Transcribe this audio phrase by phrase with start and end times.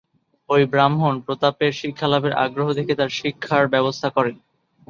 [0.49, 4.35] ওই ব্রাহ্মণ প্রতাপের শিক্ষালাভের আগ্রহ দেখে তার শিক্ষার ব্যবস্থা করেন।